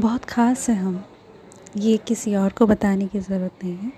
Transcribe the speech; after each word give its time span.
बहुत 0.00 0.24
ख़ास 0.24 0.68
है 0.68 0.74
हम। 0.76 1.04
ये 1.76 1.96
किसी 1.98 2.34
और 2.34 2.52
को 2.52 2.66
बताने 2.66 3.06
की 3.06 3.20
ज़रूरत 3.20 3.64
नहीं 3.64 3.76
है। 3.76 3.92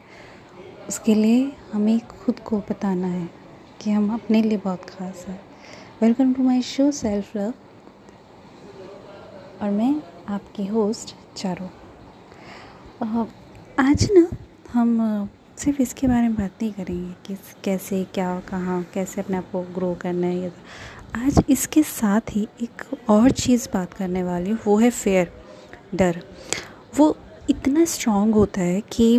उसके 0.88 1.14
लिए 1.14 1.52
हमें 1.72 1.98
खुद 2.08 2.38
को 2.40 2.58
बताना 2.60 3.06
है 3.06 3.28
कि 3.80 3.90
हम 3.90 4.12
अपने 4.14 4.42
लिए 4.42 4.58
बहुत 4.58 4.84
ख़ास 4.84 5.24
हैं। 5.28 5.40
Welcome 6.02 6.32
to 6.34 6.42
my 6.42 6.60
show 6.62 6.90
self 6.90 7.36
love 7.36 7.52
और 9.62 9.70
मैं 9.70 9.94
आपकी 10.28 10.66
होस्ट 10.66 11.14
चारो। 11.36 11.70
आज 13.78 14.08
ना 14.12 14.28
हम 14.72 15.28
सिर्फ़ 15.58 15.82
इसके 15.82 16.06
बारे 16.06 16.22
में 16.22 16.34
बात 16.34 16.62
नहीं 16.62 16.72
करेंगे 16.72 17.14
कि 17.26 17.36
कैसे, 17.64 18.04
क्या, 18.04 18.38
कहाँ, 18.48 18.82
कैसे 18.94 19.20
अपने 19.20 19.36
आप 19.36 19.50
को 19.52 19.62
ग्रो 19.74 19.94
करना 20.02 20.26
है 20.26 20.52
आज 21.16 21.42
इसके 21.48 21.82
साथ 21.82 22.30
ही 22.30 22.46
एक 22.62 22.82
और 23.10 23.30
चीज़ 23.32 23.68
बात 23.74 23.92
करने 23.92 24.22
वाली 24.22 24.52
वो 24.66 24.78
है 24.78 24.90
फेयर 24.92 25.32
डर। 25.94 26.20
वो 26.98 27.16
इतना 27.50 27.84
स्ट्रॉन्ग 27.86 28.34
होता 28.34 28.60
है 28.60 28.80
कि 28.92 29.18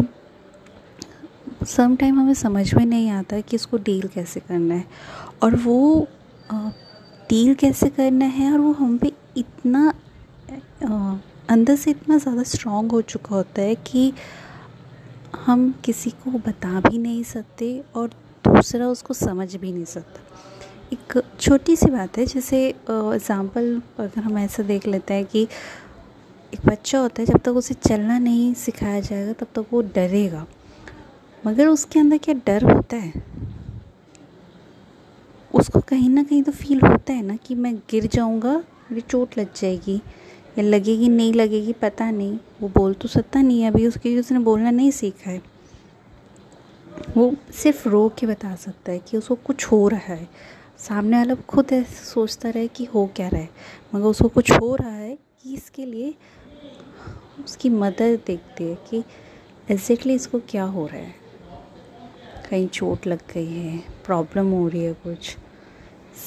सम 1.67 1.95
टाइम 1.95 2.19
हमें 2.19 2.33
समझ 2.33 2.73
में 2.73 2.85
नहीं 2.85 3.09
आता 3.11 3.39
कि 3.41 3.55
इसको 3.55 3.77
डील 3.79 4.07
कैसे 4.07 4.39
करना 4.39 4.75
है। 4.75 4.85
और 5.43 5.55
वो 5.57 6.07
डील 7.29 7.53
कैसे 7.55 7.89
करना 7.89 8.25
है 8.27 8.51
और 8.53 8.59
वो 8.59 8.71
हम 8.73 8.97
पे 8.97 9.11
इतना 9.37 9.93
आ, 10.83 11.15
अंदर 11.49 11.75
से 11.75 11.91
इतना 11.91 12.17
ज़्यादा 12.17 12.43
स्ट्रॉन्ग 12.45 12.91
हो 12.91 13.01
चुका 13.03 13.35
होता 13.35 13.61
है 13.61 13.75
कि 13.87 14.11
हम 15.45 15.71
किसी 15.85 16.09
को 16.23 16.31
बता 16.47 16.79
भी 16.81 16.97
नहीं 16.97 17.23
सकते 17.23 17.67
और 17.95 18.07
दूसरा 18.45 18.87
उसको 18.87 19.13
समझ 19.13 19.55
भी 19.55 19.71
नहीं 19.71 19.85
सकता। 19.85 20.21
एक 20.93 21.21
छोटी 21.39 21.75
सी 21.75 21.89
बात 21.91 22.17
है 22.17 22.25
जैसे 22.25 22.67
एग्ज़ाम्पल 22.67 23.81
अगर 23.99 24.21
हम 24.21 24.37
ऐसा 24.37 24.63
देख 24.63 24.87
लेते 24.87 25.13
हैं 25.13 25.25
कि 25.25 25.47
एक 26.53 26.59
बच्चा 26.65 26.99
होता 26.99 27.21
है, 27.21 27.25
जब 27.25 27.37
तक 27.37 27.51
उसे 27.51 27.73
चलना 27.73 28.19
नहीं 28.19 28.53
सिखाया 28.53 28.99
जाएगा, 28.99 29.33
तब 29.33 29.47
तक 29.55 29.65
वो 29.73 29.81
डरेगा। 29.81 30.47
मगर 31.47 31.67
उसके 31.67 31.99
अंदर 31.99 32.17
क्या 32.17 32.33
डर 32.33 32.63
होता 32.63 32.97
है? 32.97 33.13
उसको 35.55 35.79
कहीं 35.79 36.09
ना 36.09 36.23
कहीं 36.23 36.43
तो 36.43 36.51
फील 36.51 36.81
होता 36.81 37.13
है 37.13 37.21
ना 37.21 37.35
कि 37.35 37.55
मैं 37.55 37.75
गिर 37.75 38.07
जाऊँगा, 38.07 38.57
मेरी 38.57 39.01
चोट 39.01 39.37
लग 39.37 39.53
जाएगी, 39.53 39.95
या 40.57 40.61
लगेगी, 40.61 41.09
नहीं 41.09 41.33
लगेगी, 41.33 41.73
पता 41.73 42.11
नहीं। 42.11 42.39
वो 42.61 42.69
बोल 42.69 42.93
तो 42.93 43.07
सकता 43.07 43.41
नहीं 43.41 43.65
अभी 43.67 43.87
उसके 43.87 44.19
उसने 44.19 44.39
बोलना 44.39 44.71
नहीं 44.71 44.91
सीखा 44.91 45.31
है। 45.31 45.41
वो 47.17 47.35
सिर्फ़ 47.53 47.89
रो 47.89 48.11
के 48.19 48.27
बता 48.27 48.55
सकता 48.55 48.91
है 48.91 48.99
कि 48.99 49.17
उसको 49.17 49.35
कुछ 49.35 49.65
हो 49.65 49.87
रहा 49.87 50.13
है। 50.13 50.29
सामने 50.77 51.17
वाला 51.17 51.35
खुद 51.35 51.67
सोचता 52.13 52.49
रहे 52.49 52.67
कि 52.67 52.85
हो 52.85 53.09
क्या 53.15 53.27
रहा 53.27 53.41
है। 53.41 53.49
मगर 53.95 54.05
उसको 54.05 54.27
कुछ 54.27 54.51
हो 54.51 54.75
रहा 54.75 54.89
है 54.89 55.28
इसके 55.45 55.85
लिए 55.85 56.15
उसकी 57.43 57.69
मदद 57.69 58.19
देखती 58.27 58.63
है 58.63 58.77
कि 58.89 59.03
एग्जैक्टली 59.71 60.13
इसको 60.13 60.39
क्या 60.39 60.63
हो 60.63 60.85
रहा 60.87 60.97
है। 60.97 61.15
कहीं 62.49 62.67
चोट 62.67 63.07
लग 63.07 63.19
गई 63.33 63.45
है 63.45 63.77
प्रॉब्लम 64.05 64.51
हो 64.51 64.67
रही 64.67 64.83
है 64.83 64.93
कुछ। 64.93 65.37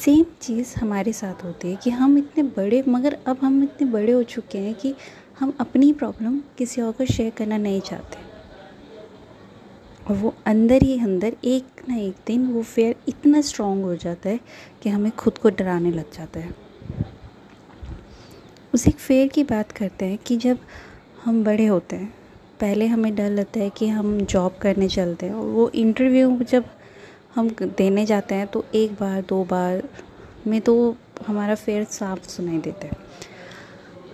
सेम 0.04 0.24
चीज़ 0.40 0.74
हमारे 0.80 1.12
साथ 1.12 1.44
होती 1.44 1.70
है 1.70 1.76
कि 1.76 1.90
हम 1.90 2.18
इतने 2.18 2.42
बड़े, 2.42 2.84
मगर 2.88 3.18
अब 3.26 3.38
हम 3.42 3.62
इतने 3.62 3.90
बड़े 3.90 4.12
हो 4.12 4.22
चुके 4.22 4.58
हैं 4.58 4.74
कि 4.74 4.94
हम 5.40 5.52
अपनी 5.60 5.92
प्रॉब्लम 5.92 6.40
किसी 6.58 6.80
और 6.80 6.92
को 6.92 7.04
शेयर 7.04 7.30
करना 7.30 7.56
नहीं 7.56 7.80
चाहते। 7.80 8.18
और 10.10 10.16
वो 10.16 10.34
अंदर 10.46 10.82
ही 10.82 11.00
अंदर, 11.00 11.36
एक 11.44 11.88
ना 11.88 11.96
एक 11.96 12.16
दिन 12.26 12.46
वो 12.52 12.62
फेयर 12.62 12.94
इतना 13.08 13.40
स्ट्रॉन्ग 13.40 13.84
हो 13.84 13.96
जाता 13.96 14.28
है 14.28 14.40
कि 14.82 14.88
हमें 14.88 15.12
खुद 15.12 15.38
को 15.38 15.50
डराने 15.50 15.90
लग 15.90 16.12
जाता 16.12 16.40
है। 16.40 16.61
उस 18.74 18.86
एक 18.88 18.96
फेयर 18.96 19.28
की 19.28 19.42
बात 19.44 19.72
करते 19.72 20.04
हैं 20.04 20.18
कि 20.26 20.36
जब 20.36 20.58
हम 21.24 21.42
बड़े 21.44 21.66
होते 21.66 21.96
हैं, 21.96 22.12
पहले 22.60 22.86
हमें 22.86 23.14
डर 23.14 23.30
लगता 23.30 23.60
है 23.60 23.70
कि 23.70 23.88
हम 23.88 24.20
जॉब 24.22 24.56
करने 24.60 24.88
चलते 24.88 25.26
हैं 25.26 25.34
और 25.34 25.46
वो 25.46 25.68
इंटरव्यू 25.70 26.38
जब 26.50 26.64
हम 27.34 27.48
देने 27.62 28.04
जाते 28.06 28.34
हैं 28.34 28.46
तो 28.46 28.64
एक 28.74 28.92
बार, 28.92 29.20
दो 29.20 29.44
बार 29.44 29.82
में 30.46 30.60
तो 30.60 30.96
हमारा 31.26 31.54
फेयर 31.54 31.84
साफ़ 31.84 32.28
सुनाई 32.28 32.58
देता 32.58 32.86
है। 32.86 32.96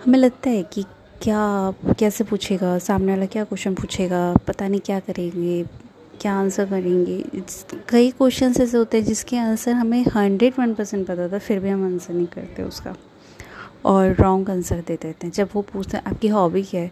हमें 0.05 0.19
लगता 0.19 0.49
है 0.49 0.63
कि 0.63 0.83
क्या 1.21 1.73
कैसे 1.99 2.23
पूछेगा, 2.23 2.77
सामने 2.79 3.11
वाला 3.11 3.25
क्या 3.25 3.43
क्वेश्चन 3.43 3.73
पूछेगा, 3.75 4.33
पता 4.47 4.67
नहीं 4.67 4.79
क्या 4.79 4.99
करेंगे, 4.99 5.63
क्या 6.21 6.33
आंसर 6.33 6.65
करेंगे। 6.65 7.23
कई 7.89 8.11
क्वेश्चन 8.11 8.53
ऐसे 8.61 8.77
होते 8.77 8.97
हैं 8.97 9.05
जिसके 9.05 9.37
आंसर 9.37 9.71
हमें 9.71 10.03
हंड्रेड 10.15 10.53
वन 10.59 10.73
परसेंट 10.73 11.07
पता 11.07 11.27
था 11.29 11.39
फिर 11.39 11.59
भी 11.59 11.69
हम 11.69 11.85
आंसर 11.85 12.13
नहीं 12.13 12.27
करते 12.27 12.63
उसका। 12.63 12.95
और 13.85 14.15
रॉन्ग 14.21 14.49
आंसर 14.49 14.79
दे 14.87 14.95
देते 14.95 15.27
हैं। 15.27 15.31
जब 15.33 15.49
वो 15.53 15.61
पूछते 15.61 15.97
हैं, 15.97 16.03
आपकी 16.05 16.27
हॉबी 16.27 16.63
क्या 16.63 16.81
है? 16.81 16.91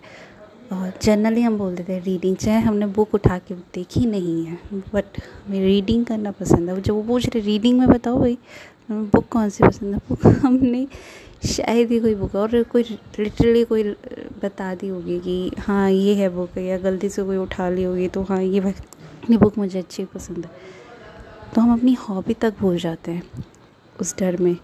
और 0.74 0.92
जनरली 1.02 1.42
हम 1.42 1.58
बोल 1.58 1.76
देते 1.76 1.94
हैं 1.94 2.04
रीडिंग 2.04 2.36
चाहे 2.38 2.60
हमने 2.62 2.86
बुक 2.96 3.14
उठा 3.16 3.38
के 3.38 3.56
देखी 3.76 4.06
नहीं 4.06 4.46
है 4.46 4.58
बट 4.94 5.20
हमें 5.48 5.60
रीडिंग 5.60 6.06
करना 6.06 6.32
पसंद 6.32 6.70
है। 6.70 6.82
जब 6.82 6.94
वो 6.94 7.02
पूछ 7.04 7.26
रहे 7.26 7.42
रीडिंग 7.42 7.80
में 7.80 7.88
बताओ 7.88 8.20
भाई 8.20 8.38
बुक 8.92 9.28
कौन 9.32 9.50
सी 9.50 9.64
पसंद 9.64 9.94
है? 9.94 10.00
बुक 10.10 10.26
हमने 10.46 10.88
शायद 11.46 11.92
ही 11.92 12.00
कोई 12.00 12.16
बुक 12.16 12.36
और 12.36 12.62
कोई 12.64 12.84
लिटरली 13.20 13.64
कोई 13.64 13.84
बता 14.44 14.74
दी 14.76 14.88
होगी 14.88 15.20
कि 15.20 15.52
हाँ 15.60 15.90
ये 15.92 16.16
है 16.16 16.30
बुक 16.30 16.58
या 16.58 16.78
गलती 16.78 17.10
से 17.10 17.24
कोई 17.24 17.38
उठा 17.38 17.70
ली 17.70 17.84
होगी 17.84 18.08
तो 18.08 18.24
हाँ 18.24 18.42
ये 18.44 18.60
अपनी 18.60 19.38
बुक 19.38 19.58
मुझे 19.58 19.80
अच्छी 19.80 20.06
पसंद 20.06 20.46
है। 20.46 20.52
तो 21.56 21.62
हम 21.62 21.74
अपनी 21.74 21.94
हॉबी 22.00 22.34
तक 22.34 22.54
भूल 22.60 22.78
जाते 22.78 23.12
हैं, 23.12 23.24
उस 24.00 24.16
डर 24.20 24.38
में, 24.38 24.56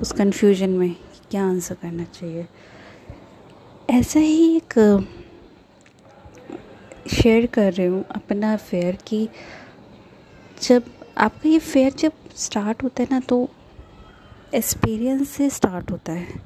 उस 0.00 0.12
कन्फ्यूज़न 0.12 0.70
में। 0.70 0.94
क्या 1.34 1.44
आंसर 1.44 1.74
करना 1.74 2.04
चाहिए? 2.04 2.46
ऐसा 3.90 4.20
ही 4.20 4.56
एक 4.56 4.74
शेयर 7.12 7.46
कर 7.46 7.72
रही 7.72 7.86
हूँ 7.86 8.04
अपना 8.10 8.56
फेयर 8.56 8.98
कि। 9.06 9.28
जब 10.62 10.84
आपका 11.18 11.48
ये 11.48 11.58
फेयर 11.58 11.92
जब 11.92 12.12
स्टार्ट 12.36 12.82
होता 12.82 13.02
है 13.02 13.08
ना 13.10 13.20
तो 13.20 13.48
एक्सपीरियंस 14.54 15.28
से 15.28 15.50
स्टार्ट 15.50 15.90
होता 15.90 16.12
है। 16.12 16.40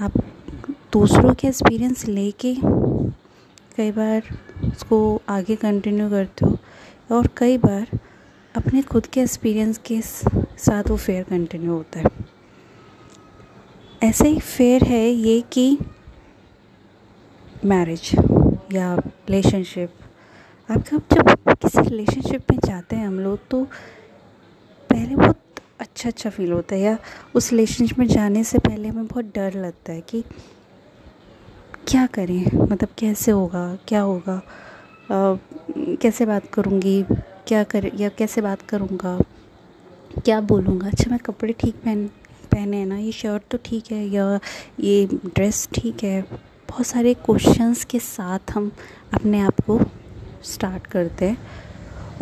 आप 0.00 0.18
दूसरों 0.92 1.34
के 1.34 1.48
एक्सपीरियंस 1.48 2.06
लेके 2.06 2.54
कई 3.76 3.90
बार 3.92 4.30
उसको 4.64 5.00
आगे 5.28 5.56
कंटिन्यू 5.56 6.10
करते 6.10 6.46
हो 6.46 6.58
और 7.16 7.28
कई 7.36 7.58
बार 7.58 7.98
अपने 8.54 8.82
खुद 8.82 9.06
के 9.06 9.20
एक्सपीरियंस 9.20 9.78
के 9.86 10.00
साथ 10.02 10.90
वो 10.90 10.96
फेयर 10.96 11.24
कंटिन्यू 11.24 11.72
होता 11.72 12.00
है। 12.00 12.17
ऐसे 14.02 14.28
ही 14.28 14.38
फेयर 14.38 14.84
है 14.84 15.08
ये 15.08 15.40
कि 15.52 15.78
मैरिज 17.64 18.10
या 18.72 18.94
रिलेशनशिप 18.94 19.94
आप 20.70 20.78
जब 20.78 21.02
किसी 21.62 21.80
रिलेशनशिप 21.80 22.50
में 22.50 22.58
जाते 22.64 22.96
हैं 22.96 23.06
हम 23.06 23.20
लोग 23.20 23.38
तो 23.50 23.64
पहले 24.90 25.16
बहुत 25.16 25.40
अच्छा 25.80 26.08
अच्छा 26.08 26.30
फील 26.30 26.52
होता 26.52 26.74
है 26.74 26.80
या 26.80 26.98
उस 27.34 27.50
रिलेशनशिप 27.50 27.98
में 27.98 28.06
जाने 28.06 28.44
से 28.44 28.58
पहले 28.58 28.88
हमें 28.88 29.06
बहुत 29.06 29.24
डर 29.24 29.54
लगता 29.54 29.92
है 29.92 30.00
कि 30.00 30.24
क्या 31.88 32.06
करें? 32.06 32.44
मतलब 32.56 32.88
कैसे 32.98 33.30
होगा? 33.30 33.78
क्या 33.88 34.00
होगा? 34.00 34.36
आ, 35.10 35.36
कैसे 36.02 36.26
बात 36.26 36.46
करूँगी? 36.46 37.02
क्या 37.46 37.64
कर? 37.64 37.90
या 37.94 38.08
कैसे 38.08 38.40
बात 38.40 38.62
करूँगा? 38.62 39.18
क्या 40.24 40.40
बोलूँगा? 40.40 40.86
अच्छा 40.86 41.10
मैं 41.10 41.18
कपड़े 41.18 41.52
ठीक 41.52 41.74
पहन 41.74 42.10
पहने 42.48 42.76
हैं 42.76 42.86
ना, 42.86 42.98
ये 42.98 43.12
शर्ट 43.12 43.42
तो 43.50 43.58
ठीक 43.64 43.90
है, 43.92 44.04
या 44.06 44.38
ये 44.80 45.06
ड्रेस 45.06 45.68
ठीक 45.74 46.04
है। 46.04 46.20
बहुत 46.22 46.86
सारे 46.86 47.14
क्वेश्चंस 47.16 47.84
के 47.84 47.98
साथ 47.98 48.50
हम 48.50 48.70
अपने 49.14 49.40
आप 49.40 49.60
को 49.60 49.80
स्टार्ट 50.44 50.86
करते 50.86 51.28
हैं। 51.28 51.38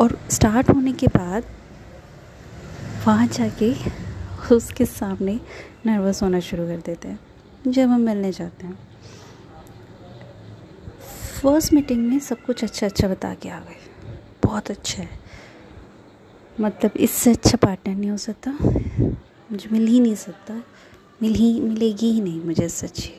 और 0.01 0.17
स्टार्ट 0.31 0.69
होने 0.69 0.93
के 0.93 1.07
बाद 1.07 1.43
वहाँ 3.05 3.27
जाके 3.27 3.73
उसके 4.55 4.85
सामने 4.85 5.39
नर्वस 5.85 6.21
होना 6.23 6.39
शुरू 6.39 6.67
कर 6.67 6.77
देते 6.85 7.07
हैं, 7.07 7.19
जब 7.67 7.89
हम 7.89 8.01
मिलने 8.01 8.31
जाते 8.31 8.67
हैं। 8.67 8.77
फ़र्स्ट 11.41 11.73
मीटिंग 11.73 12.05
में 12.07 12.19
सब 12.19 12.41
कुछ 12.41 12.63
अच्छा 12.63 12.85
अच्छा 12.87 13.07
बता 13.07 13.33
के 13.33 13.49
आ 13.49 13.59
गए। 13.59 13.75
बहुत 14.43 14.71
अच्छा 14.71 15.01
है। 15.03 15.09
मतलब 16.57 16.97
इससे 16.97 17.31
अच्छा 17.31 17.57
पार्टनर 17.57 17.95
नहीं 17.95 18.09
हो 18.09 18.17
सकता। 18.17 18.51
मुझे 19.51 19.69
मिल 19.71 19.87
ही 19.87 19.99
नहीं 19.99 20.15
सकता। 20.15 20.63
मिल 21.21 21.33
ही, 21.33 21.59
मिलेगी 21.61 22.11
ही 22.11 22.21
नहीं 22.21 22.41
मुझे 22.41 22.63
अच्छी 22.63 23.13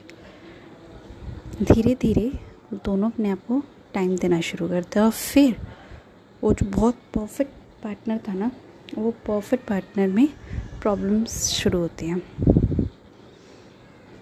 धीरे 1.63 1.95
धीरे 1.95 2.31
दोनों 2.75 3.11
अपने 3.11 3.31
आप 3.31 3.39
को 3.49 3.63
टाइम 3.95 4.17
देना 4.17 4.41
शुरू 4.41 4.69
करते 4.69 4.99
हैं 4.99 5.07
और 5.07 5.13
फिर 5.13 5.57
वो 6.43 6.53
जो 6.55 6.67
बहुत 6.67 6.95
परफेक्ट 7.15 7.53
पार्टनर 7.83 8.19
था 8.29 8.33
ना, 8.33 8.51
वो 8.99 9.11
परफेक्ट 9.11 9.69
पार्टनर 9.69 10.09
में 10.09 10.29
प्रॉब्लम्स 10.83 11.47
शुरू 11.49 11.79
होती 11.79 12.07
हैं। 12.07 12.23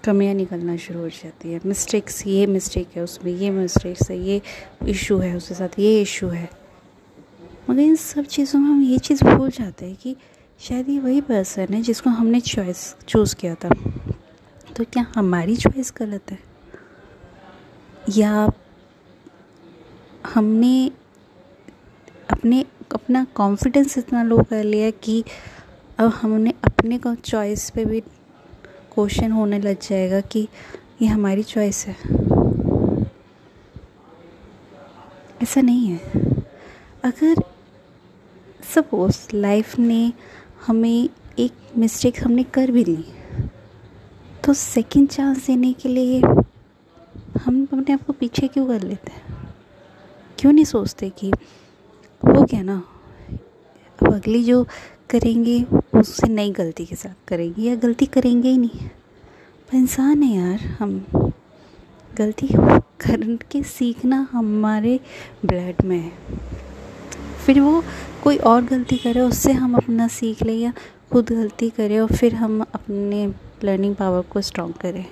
कमियाँ 0.05 0.35
निकलना 0.35 0.77
शुरू 0.77 1.01
हो 1.01 1.09
जाती 1.09 1.53
है। 1.53 1.61
मिस्टेक्स 1.67 2.27
ये 2.27 2.47
मिस्टेक 2.47 2.89
है 2.97 3.03
उसमें, 3.03 3.33
ये 3.33 3.51
मिस्टेक्स 3.51 4.11
है, 4.11 4.19
ये 4.19 4.41
इशू 4.89 5.19
है 5.19 5.37
उसके 5.37 5.55
साथ, 5.55 5.79
ये 5.79 6.01
इशू 6.03 6.29
है। 6.29 6.49
मगर 7.71 7.81
इन 7.81 7.97
सब 7.97 8.25
चीज़ों 8.25 8.61
में 8.61 8.69
हम 8.69 8.83
ये 8.83 8.99
चीज़ 8.99 9.25
भूल 9.25 9.51
जाते 9.51 9.87
हैं 9.87 9.97
कि 9.97 10.17
शायद 10.61 10.89
ये 10.89 10.99
वही 10.99 11.21
पर्सन 11.21 11.75
है 11.75 11.83
जिसको 11.83 12.11
हमने 12.11 12.41
चॉइस 12.41 12.97
चूज़ 13.09 13.37
किया 13.37 13.55
था। 13.55 13.69
तो 14.77 14.85
क्या 14.85 15.07
हमारी 15.15 15.57
चॉइस 15.57 15.93
गलत 15.97 16.23
है? 16.31 16.39
या 18.17 18.53
हमने 20.35 20.91
अपने, 22.31 22.65
अपना 22.95 23.25
कॉन्फिडेंस 23.25 23.99
इतना 23.99 24.23
लो 24.23 24.39
कर 24.39 24.65
लिया 24.65 24.91
कि 24.91 25.25
अब 25.99 26.09
हमने 26.09 26.55
अपने 26.65 26.99
को 26.99 27.15
चॉइस 27.15 27.71
पे 27.71 27.85
भी 27.85 28.01
क्वेश्चन 28.95 29.33
होने 29.33 29.59
लग 29.59 29.81
जाएगा 29.81 30.21
कि 30.21 30.49
ये 31.03 31.09
हमारी 31.09 31.43
चॉइस 31.43 31.87
है। 31.87 31.97
ऐसा 35.43 35.61
नहीं 35.61 35.87
है। 35.87 35.99
अगर 37.05 37.35
सपोज़ 38.75 39.37
लाइफ 39.37 39.79
ने 39.79 40.13
हमें 40.63 41.09
एक 41.39 41.53
मिस्टेक 41.77 42.25
हमने 42.25 42.43
कर 42.43 42.71
भी 42.71 42.85
ली। 42.85 43.05
तो 44.45 44.55
सेकंड 44.55 45.09
चांस 45.09 45.47
देने 45.47 45.73
के 45.73 45.89
लिए 45.89 46.21
हम 47.43 47.65
अपने 47.65 47.93
आप 47.93 48.03
को 48.03 48.13
पीछे 48.13 48.49
क्यों 48.49 48.67
कर 48.67 48.83
लेते 48.83 49.11
हैं? 49.11 49.55
क्यों 50.39 50.53
नहीं 50.53 50.65
सोचते 50.65 51.11
कि 51.11 51.31
हो 52.25 52.45
गया 52.45 52.63
ना? 52.63 52.83
अब 54.03 54.15
अगली 54.15 54.45
जो 54.45 54.67
करेंगे 55.11 55.63
उससे 55.95 56.29
नई 56.29 56.53
गलती 56.53 56.87
के 56.87 56.97
साथ 56.97 57.29
करेंगे 57.29 57.63
या 57.63 57.75
गलती 57.75 58.07
करेंगे 58.07 58.49
ही 58.49 58.59
नहीं। 58.59 58.89
पर 59.69 59.77
इंसान 59.77 60.23
है 60.23 60.37
यार, 60.37 60.61
हम 60.61 61.07
गलती 62.17 62.49
करके 63.01 63.63
सीखना 63.63 64.29
हमारे 64.33 65.01
ब्लड 65.47 65.75
में 65.85 65.99
है। 65.99 66.13
फिर 67.47 67.61
वो 67.61 67.83
कोई 68.23 68.37
और 68.37 68.65
गलती 68.65 68.97
करे, 68.97 69.21
उससे 69.21 69.53
हम 69.53 69.75
अपना 69.77 70.07
सीख 70.09 70.43
लें 70.43 70.55
या 70.55 70.73
खुद 71.13 71.31
गलती 71.31 71.69
करें 71.71 71.99
और 72.01 72.13
फिर 72.13 72.35
हम 72.35 72.61
अपने 72.63 73.27
लर्निंग 73.65 73.95
पावर 73.97 74.23
को 74.33 74.41
स्ट्रॉन्ग 74.41 74.75
करें। 74.75 75.05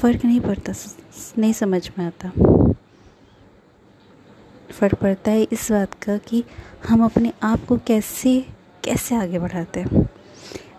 फ़र्क 0.00 0.24
नहीं 0.24 0.40
पड़ता 0.40 0.72
नहीं 1.38 1.52
समझ 1.52 1.88
में 1.98 2.04
आता। 2.06 2.30
फ़र्क 4.70 4.94
पड़ता 4.94 5.30
है 5.30 5.42
इस 5.42 5.70
बात 5.72 5.94
का 6.02 6.16
कि 6.18 6.42
हम 6.88 7.04
अपने 7.04 7.32
आप 7.42 7.64
को 7.64 7.76
कैसे 7.86 8.40
कैसे 8.84 9.14
आगे 9.16 9.38
बढ़ाते 9.38 9.80
हैं। 9.80 10.08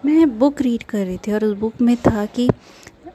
मैं 0.05 0.37
बुक 0.39 0.61
रीड 0.61 0.83
कर 0.83 1.05
रही 1.05 1.17
थी 1.17 1.31
और 1.31 1.45
उस 1.45 1.57
बुक 1.57 1.81
में 1.81 1.95
था 1.97 2.25
कि 2.25 2.47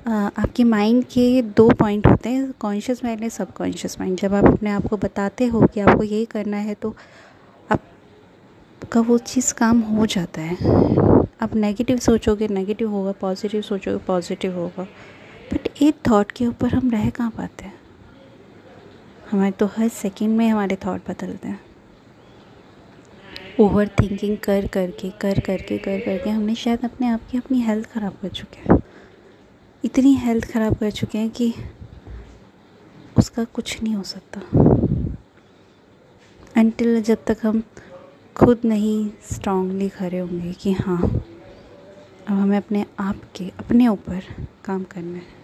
आपके 0.07 0.65
माइंड 0.65 1.05
के 1.05 1.43
दो 1.57 1.69
पॉइंट 1.71 2.07
होते 2.07 2.29
हैं 2.29 2.53
कॉन्शियस 2.61 3.05
माइंड 3.05 3.23
और 3.23 3.29
सबकॉन्शियस 3.29 3.97
माइंड 4.01 4.19
जब 4.19 4.35
आप 4.35 4.45
अपने 4.45 4.71
आप 4.71 4.87
को 4.87 4.97
बताते 4.97 5.47
हो 5.47 5.67
कि 5.67 5.81
आपको 5.81 6.03
यही 6.03 6.25
करना 6.25 6.57
है 6.57 6.75
तो 6.75 6.95
आपका 8.93 9.01
वो 9.09 9.17
चीज़ 9.19 9.53
काम 9.55 9.79
हो 9.81 10.07
जाता 10.07 10.41
है। 10.41 10.57
आप 11.43 11.55
नेगेटिव 11.55 11.99
सोचोगे 11.99 12.47
नेगेटिव 12.49 12.89
होगा 12.91 13.13
पॉजिटिव 13.13 13.61
सोचोगे 13.63 13.99
पॉजिटिव 14.07 14.57
होगा। 14.57 14.83
बट 15.53 15.69
एक 15.83 16.01
थॉट 16.09 16.33
के 16.33 16.47
ऊपर 16.47 16.75
हम 16.75 16.91
रह 16.91 17.09
कहाँ 17.11 17.31
पाते 17.31 17.65
हैं? 17.65 17.75
हमारे 19.31 19.51
तो 19.51 19.67
हर 19.67 19.89
सेकंड 19.89 20.37
में 20.37 20.49
हमारे 20.49 20.77
थॉट 20.77 21.09
बदलते 21.09 21.49
हैं। 21.49 21.61
ओवर 23.61 23.89
थिंकिंग 24.01 24.37
कर, 24.39 24.67
करके 24.67 25.11
कर 25.11 25.41
करके 25.41 25.79
कर, 25.79 26.01
करके 26.01 26.31
हमने 26.31 26.55
शायद 26.55 26.85
अपने 26.85 27.09
आप 27.09 27.21
की 27.31 27.39
अपनी 27.39 27.61
हेल्थ 27.61 27.89
ख़राब 27.93 28.19
कर 28.23 28.29
चुके 28.31 28.73
हैं। 28.73 28.79
इतनी 29.85 30.15
हेल्थ 30.17 30.51
ख़राब 30.53 30.75
कर 30.75 30.91
चुके 30.91 31.19
हैं 31.19 31.31
कि 31.31 31.53
उसका 33.17 33.45
कुछ 33.45 33.83
नहीं 33.83 33.95
हो 33.95 34.03
सकता। 34.03 34.41
अनटिल 36.57 37.03
जब 37.03 37.25
तक 37.27 37.37
हम 37.43 37.63
खुद 38.37 38.61
नहीं 38.65 39.09
स्ट्रांगली 39.33 39.89
खड़े 39.89 40.19
होंगे 40.19 40.53
कि 40.53 40.73
हाँ 40.73 41.01
अब 41.03 42.31
हमें 42.31 42.57
अपने 42.57 42.85
आप 42.99 43.21
के, 43.37 43.45
अपने 43.59 43.89
ऊपर 43.89 44.23
काम 44.65 44.83
करना 44.85 45.19
है। 45.19 45.41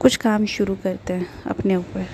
कुछ 0.00 0.16
काम 0.16 0.46
शुरू 0.46 0.74
करते 0.74 1.12
हैं 1.12 1.28
अपने 1.46 1.76
ऊपर। 1.76 2.06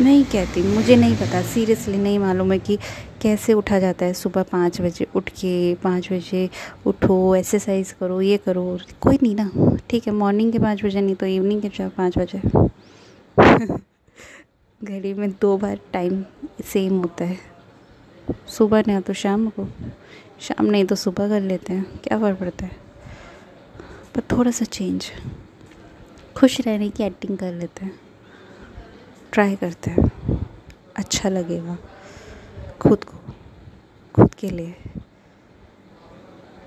नहीं 0.00 0.24
कहती, 0.24 0.62
मुझे 0.62 0.96
नहीं 0.96 1.16
पता 1.16 1.42
सीरियसली 1.42 1.98
नहीं 1.98 2.18
मालूम 2.18 2.52
है 2.52 2.58
कि 2.58 2.78
कैसे 3.22 3.52
उठा 3.52 3.78
जाता 3.78 4.06
है 4.06 4.12
सुबह 4.12 4.42
पाँच 4.42 4.80
बजे 4.80 5.06
उठ 5.16 5.28
के, 5.30 5.74
पाँच 5.74 6.12
बजे 6.12 6.48
उठो 6.86 7.34
एक्सरसाइज 7.36 7.92
करो, 7.92 8.20
ये 8.20 8.36
करो, 8.36 8.78
कोई 9.00 9.18
नहीं 9.22 9.34
ना। 9.34 9.76
ठीक 9.90 10.06
है 10.06 10.12
मॉर्निंग 10.12 10.52
के 10.52 10.58
पाँच 10.58 10.84
बजे 10.84 11.00
नहीं 11.00 11.14
तो 11.14 11.26
इवनिंग 11.26 11.62
के 11.62 11.88
पाँच 11.88 12.18
बजे। 12.18 12.40
घड़ी 14.88 15.14
में 15.14 15.30
दो 15.30 15.56
बार 15.58 15.80
टाइम 15.92 16.24
सेम 16.64 16.98
होता 16.98 17.24
है। 17.24 17.38
सुबह 18.48 18.82
नहीं 18.86 19.00
तो 19.00 19.12
शाम 19.12 19.48
को। 19.48 19.68
शाम 20.40 20.66
नहीं 20.66 20.84
तो 20.84 20.94
सुबह 20.94 21.28
कर 21.28 21.40
लेते 21.40 21.72
हैं। 21.72 21.98
क्या 21.98 22.18
फ़र्क 22.18 22.38
पड़ता 22.38 22.66
है? 22.66 22.76
पर 24.14 24.20
थोड़ा 24.20 24.50
सा 24.50 24.64
चेंज 24.64 25.10
खुश 26.36 26.60
रहने 26.60 26.90
की 26.90 27.04
एक्टिंग 27.04 27.38
कर 27.38 27.52
लेते 27.52 27.84
हैं। 27.84 28.00
ट्राई 29.32 29.56
करते 29.56 29.90
हैं। 29.90 30.10
अच्छा 30.96 31.28
लगेगा। 31.28 31.78
खुद 32.80 33.04
को। 33.04 33.32
खुद 34.14 34.34
के 34.34 34.50
लिए। 34.50 34.76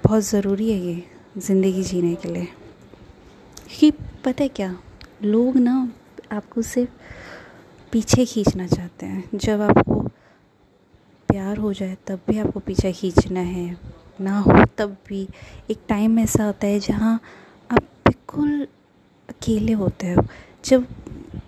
बहुत 0.04 0.24
ज़रूरी 0.24 0.72
है 0.72 0.80
ये 0.80 1.04
ज़िंदगी 1.38 1.84
जीने 1.84 2.16
के 2.16 2.30
लिए। 2.30 2.48
कि 3.80 3.92
पता 3.92 4.44
है 4.44 4.50
क्या? 4.50 4.80
लोग 5.24 5.58
ना 5.58 5.92
आपको 6.32 6.62
सिर्फ़ 6.62 6.92
पीछे 7.94 8.26
खींचना 8.26 8.68
चाहते 8.68 9.06
हैं। 9.06 9.24
जब 9.36 9.62
आपको 9.62 10.00
प्यार 11.30 11.58
हो 11.58 11.72
जाए 11.74 11.98
तब 12.08 12.20
भी 12.28 12.38
आपको 12.40 12.60
पीछे 12.60 12.92
खींचना 12.92 13.40
है। 13.40 13.78
ना 14.22 14.38
हो 14.40 14.64
तब 14.78 14.96
भी। 15.08 15.28
एक 15.72 15.80
टाइम 15.90 16.20
ऐसा 16.20 16.46
होता 16.46 16.68
है 16.68 16.80
जहाँ 16.80 17.14
आप 17.70 17.84
बिल्कुल 18.08 18.68
अकेले 19.30 19.74
होते 19.74 20.12
हो। 20.14 20.24
जब 20.66 20.88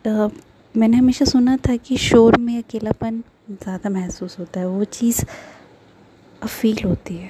आ, 0.08 0.28
मैंने 0.76 0.98
हमेशा 0.98 1.26
सुना 1.26 1.58
था 1.58 1.76
कि 1.76 1.98
शोर 1.98 2.38
में 2.38 2.58
अकेलापन 2.58 3.24
ज़्यादा 3.52 3.90
महसूस 3.90 4.40
होता 4.40 4.60
है। 4.60 4.68
वो 4.68 4.84
चीज़ 4.84 5.24
फील 6.42 6.84
होती 6.86 7.18
है। 7.18 7.30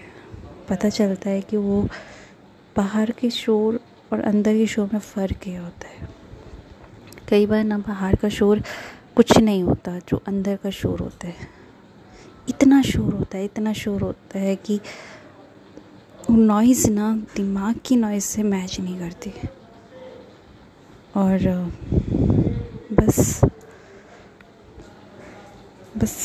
पता 0.69 0.89
चलता 0.89 1.29
है 1.29 1.41
कि 1.41 1.57
वो 1.57 1.81
बाहर 2.75 3.11
के 3.11 3.29
शोर 3.29 3.79
और 4.13 4.21
अंदर 4.21 4.53
के 4.53 4.67
शोर 4.67 4.89
में 4.93 4.99
फ़र्क 4.99 5.37
क्या 5.43 5.61
होता 5.61 5.87
है। 5.87 6.07
कई 7.29 7.45
बार 7.45 7.63
ना 7.63 7.77
बाहर 7.77 8.15
का 8.15 8.29
शोर 8.29 8.61
कुछ 9.15 9.37
नहीं 9.37 9.63
होता 9.63 9.99
जो 9.99 10.21
अंदर 10.27 10.55
का 10.55 10.69
शोर 10.69 10.99
होता 10.99 11.27
है। 11.27 11.47
इतना 12.49 12.81
शोर 12.81 13.13
होता 13.13 13.37
है, 13.37 13.45
इतना 13.45 13.73
शोर 13.73 14.01
होता 14.01 14.39
है 14.39 14.55
कि 14.55 14.79
वो 16.29 16.35
नॉइज़ 16.35 16.89
ना, 16.91 17.15
दिमाग 17.35 17.79
की 17.85 17.95
नॉइज़ 17.95 18.23
से 18.23 18.43
मैच 18.43 18.79
नहीं 18.79 18.99
करती। 18.99 19.33
और, 21.15 21.39
बस 22.93 23.41
बस 25.97 26.15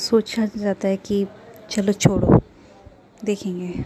सोचा 0.00 0.46
जाता 0.56 0.88
है 0.88 0.96
कि 0.96 1.26
चलो 1.70 1.92
छोड़ो, 1.92 2.40
देखेंगे 3.24 3.84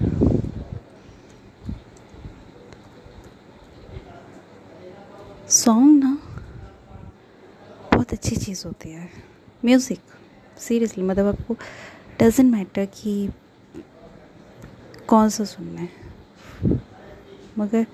सॉन्ग 5.48 6.04
ना 6.04 6.18
बहुत 7.92 8.12
अच्छी 8.12 8.33
चीज़ 8.44 8.66
होती 8.66 8.90
है। 8.90 9.08
म्यूज़िक 9.64 9.98
सीरियसली 10.58 11.04
मतलब 11.04 11.26
आपको 11.26 11.56
डजेंट 12.20 12.50
मैटर 12.52 12.86
कि 12.94 13.28
कौन 15.08 15.28
सा 15.28 15.44
सुनना 15.44 15.80
है। 15.80 15.88
मगर 17.58 17.86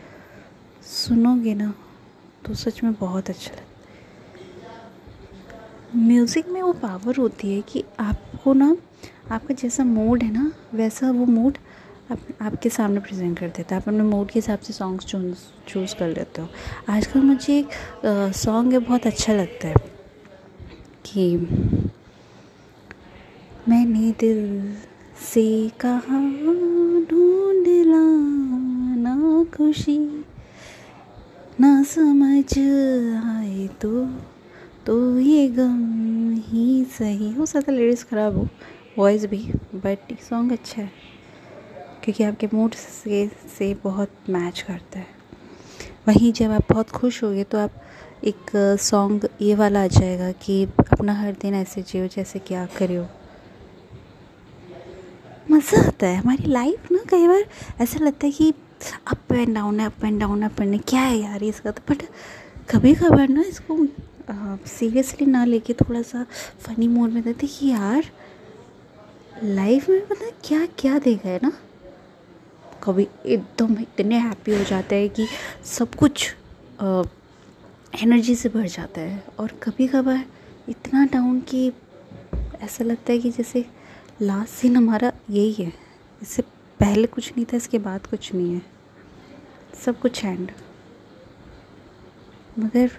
सुनोगे 0.86 1.54
ना 1.54 1.72
तो 2.46 2.54
सच 2.54 2.82
में 2.84 2.92
बहुत 2.94 3.30
अच्छा 3.30 3.50
लगता 3.50 3.62
है। 3.62 3.68
म्यूज़िक 5.98 6.48
में 6.48 6.60
वो 6.62 6.72
पावर 6.72 7.16
होती 7.16 7.54
है 7.54 7.60
कि 7.62 7.84
आपको 8.00 8.52
ना 8.54 8.76
आपका 9.30 9.54
जैसा 9.54 9.84
मूड 9.84 10.22
है 10.22 10.30
ना 10.32 10.52
वैसा 10.74 11.10
वो 11.10 11.26
मूड 11.26 11.58
आप, 12.10 12.18
आपके 12.42 12.70
सामने 12.70 13.00
प्रेजेंट 13.00 13.38
कर 13.38 13.48
देता 13.48 13.74
है। 13.74 13.80
आप 13.82 13.88
अपने 13.88 14.02
मूड 14.02 14.30
के 14.30 14.38
हिसाब 14.38 14.58
से 14.58 14.72
सॉन्ग्स 14.72 15.06
चूज़ 15.06 15.38
चूज़ 15.68 15.94
कर 15.96 16.08
लेते 16.08 16.42
हो। 16.42 16.48
आजकल 16.88 17.20
मुझे 17.22 17.58
एक 17.58 18.32
सॉन्ग 18.36 18.72
है 18.72 18.78
बहुत 18.80 19.06
अच्छा 19.06 19.32
लगता 19.32 19.68
है। 19.68 19.89
कि 21.10 21.26
मैंने 23.68 24.10
दिल 24.20 24.74
से 25.24 25.68
कहा, 25.80 26.20
ढूंढ 27.10 27.66
लाना 27.86 29.44
खुशी, 29.56 29.98
ना 31.60 31.82
समझ 31.84 32.58
आए 32.58 33.66
तो 33.82 34.04
तो 34.86 35.18
ये 35.18 35.48
गम 35.48 36.32
ही 36.46 36.84
सही। 36.92 37.32
हो 37.32 37.46
सकता 37.46 37.72
लिरिक्स 37.72 38.04
ख़राब 38.04 38.36
हो 38.36 38.48
वॉइस 38.98 39.24
भी 39.26 39.42
बट 39.76 40.14
सॉन्ग 40.20 40.52
अच्छा 40.52 40.82
है, 40.82 40.90
क्योंकि 42.04 42.24
आपके 42.24 42.48
मूड 42.54 42.74
से 42.74 43.26
से 43.58 43.74
बहुत 43.84 44.10
मैच 44.30 44.60
करता 44.60 44.98
है। 44.98 45.06
वहीं 46.08 46.32
जब 46.32 46.50
आप 46.50 46.72
बहुत 46.72 46.90
खुश 46.90 47.22
होगे 47.24 47.44
तो 47.44 47.58
आप 47.58 47.82
एक 48.24 48.50
सॉन्ग 48.80 49.28
ये 49.40 49.54
वाला 49.54 49.82
आ 49.82 49.86
जाएगा 49.86 50.30
कि 50.32 50.64
अपना 50.64 51.12
हर 51.14 51.32
दिन 51.32 51.54
ऐसे 51.54 51.82
जियो 51.82 52.06
जैसे 52.06 52.38
क्या 52.38 52.66
करो 52.78 53.06
मज़ा 55.50 55.80
आता 55.86 56.06
है, 56.06 56.16
हमारी 56.16 56.50
लाइफ 56.50 56.90
ना 56.92 56.98
कई 57.08 57.26
बार 57.28 57.44
ऐसा 57.80 58.04
लगता 58.04 58.26
है 58.26 58.32
कि 58.32 58.52
अप 59.06 59.32
एंड 59.32 59.54
डाउन 59.54 59.80
है 59.80 59.86
up 59.86 60.04
and 60.04 60.20
down 60.20 60.42
up 60.42 60.60
and 60.60 60.80
क्या 60.88 61.00
है 61.00 61.16
यार 61.18 61.42
इसका 61.44 61.70
तो? 61.70 61.82
बट 61.90 62.02
कभी 62.70 62.94
कभार 62.94 63.28
ना 63.28 63.42
इसको 63.42 63.86
सीरियसली 64.68 65.26
ना 65.26 65.44
लेके 65.44 65.72
थोड़ा 65.72 66.02
सा 66.02 66.26
फ़नी 66.60 66.88
मोड 66.88 67.10
में 67.10 67.22
देते 67.22 67.46
कि 67.46 67.68
यार 67.68 68.04
लाइफ 69.44 69.88
में 69.88 70.06
पता 70.06 70.30
क्या 70.44 70.66
क्या 70.78 70.98
देखा 70.98 71.28
है 71.28 71.40
ना? 71.42 71.52
कभी 72.84 73.06
एकदम 73.26 73.76
इतने 73.80 74.18
हैप्पी 74.18 74.56
हो 74.58 74.64
जाते 74.64 74.96
हैं 74.96 75.08
कि 75.10 75.26
सब 75.64 75.94
कुछ 75.94 76.34
एनर्जी 77.92 78.34
से 78.34 78.48
भर 78.48 78.66
जाता 78.66 79.00
है 79.00 79.24
और 79.40 79.52
कभी 79.62 79.86
कभार 79.88 80.24
इतना 80.68 81.04
डाउन 81.06 81.40
कि 81.40 81.72
ऐसा 82.60 82.84
लगता 82.84 83.12
है 83.12 83.18
कि 83.18 83.30
जैसे 83.30 83.64
लास्ट 84.22 84.52
सीन 84.52 84.76
हमारा 84.76 85.12
यही 85.30 85.52
है। 85.52 85.72
इससे 86.22 86.42
पहले 86.80 87.06
कुछ 87.06 87.30
नहीं 87.30 87.44
था, 87.44 87.56
इसके 87.56 87.78
बाद 87.78 88.06
कुछ 88.06 88.34
नहीं 88.34 88.54
है। 88.54 88.62
सब 89.84 90.00
कुछ 90.00 90.24
एंड 90.24 90.50
मगर 92.58 92.90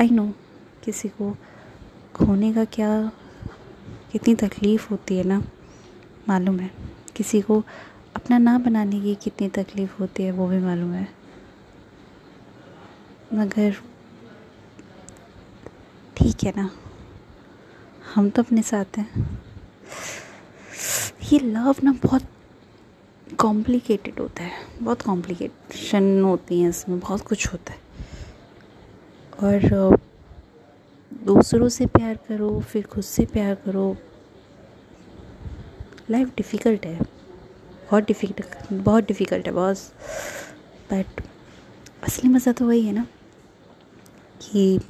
आई 0.00 0.10
नो 0.10 0.32
किसी 0.84 1.08
को 1.08 1.36
खोने 2.14 2.52
का 2.52 2.64
क्या, 2.64 3.12
कितनी 4.12 4.34
तकलीफ़ 4.34 4.88
होती 4.90 5.16
है 5.16 5.24
ना, 5.24 5.42
मालूम 6.28 6.60
है। 6.60 6.70
किसी 7.16 7.40
को 7.40 7.64
अपना 8.16 8.38
ना 8.38 8.58
बनाने 8.58 9.00
की 9.00 9.14
कितनी 9.14 9.48
तकलीफ़ 9.48 9.96
होती 10.00 10.22
है, 10.22 10.30
वो 10.30 10.46
भी 10.46 10.58
मालूम 10.58 10.92
है। 10.92 11.21
मगर 13.34 13.76
ठीक 16.16 16.44
है 16.44 16.52
ना। 16.56 16.70
हम 18.14 18.28
तो 18.30 18.42
अपने 18.42 18.62
साथ 18.62 18.98
हैं। 18.98 19.38
ये 21.32 21.38
लव 21.38 21.74
ना 21.84 21.92
बहुत 21.92 22.22
कॉम्प्लिकेटेड 23.40 24.18
होता 24.20 24.42
है। 24.42 24.66
बहुत 24.82 25.02
कॉम्प्लिकेशन 25.02 26.20
होती 26.22 26.60
हैं 26.60 26.68
इसमें, 26.70 26.98
बहुत 27.00 27.20
कुछ 27.20 27.46
होता 27.52 27.72
है। 27.72 27.80
और, 29.42 29.96
दूसरों 31.24 31.68
से 31.68 31.86
प्यार 31.86 32.18
करो, 32.28 32.60
फिर 32.60 32.86
खुद 32.86 33.04
से 33.04 33.24
प्यार 33.24 33.54
करो। 33.54 33.96
लाइफ 36.10 36.28
डिफ़िकल्ट 36.36 36.86
है। 36.86 36.98
बहुत 36.98 38.04
डिफ़िकल्ट 38.04 38.72
बहुत 38.72 39.04
डिफ़िकल्ट 39.04 39.46
है 39.46 39.52
बहुत 39.52 39.76
बट 40.92 41.20
असली 42.04 42.30
मज़ा 42.30 42.52
तो 42.52 42.66
वही 42.66 42.82
है 42.82 42.92
ना। 42.92 43.06
कि 44.42 44.80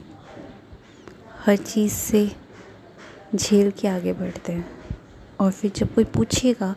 हर 1.40 1.56
चीज़ 1.56 1.92
से 1.92 2.30
झेल 3.34 3.70
के 3.70 3.88
आगे 3.88 4.12
बढ़ते 4.12 4.52
हैं। 4.52 4.70
और 5.40 5.50
फिर 5.52 5.70
जब 5.76 5.94
कोई 5.94 6.04
पूछेगा 6.06 6.74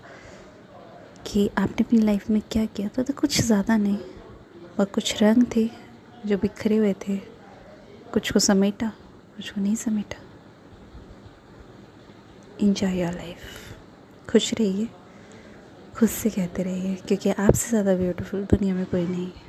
कि 1.28 1.50
आपने 1.58 1.84
अपनी 1.84 2.00
लाइफ 2.00 2.30
में 2.30 2.42
क्या 2.52 2.66
किया 2.66 2.88
तो, 2.88 3.04
तो 3.04 3.14
कुछ 3.14 3.42
ज़्यादा 3.42 3.78
नहीं। 3.78 3.98
और 4.80 4.86
कुछ 4.86 5.22
रंग 5.24 5.46
थे 5.56 5.70
जो 6.26 6.38
बिखरे 6.38 6.78
हुए 6.78 6.94
थे 7.08 7.18
कुछ 8.14 8.32
को 8.32 8.40
समेटा 8.40 8.92
कुछ 9.36 9.50
को 9.50 9.62
नहीं 9.62 9.76
समेटा। 9.76 10.22
इंजॉय 12.62 13.00
योर 13.02 13.14
लाइफ 13.14 14.30
खुश 14.30 14.54
रहिए 14.54 14.88
खुद 15.98 16.10
से 16.10 16.30
कहते 16.30 16.64
रहिए 16.64 16.96
क्योंकि 17.08 17.30
आपसे 17.32 17.70
ज़्यादा 17.70 17.96
ब्यूटीफुल 17.96 18.44
दुनिया 18.46 18.76
में 18.76 18.86
कोई 18.86 19.08
नहीं 19.08 19.26
है। 19.26 19.45